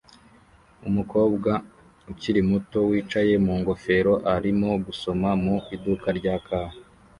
[0.89, 1.51] Umukobwa
[2.11, 6.71] ukiri muto wicaye mu ngofero arimo gusoma mu iduka rya kawa